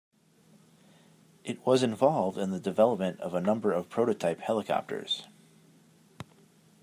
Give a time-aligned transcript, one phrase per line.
[1.43, 5.27] It was involved in the development of a number of prototype helicopters.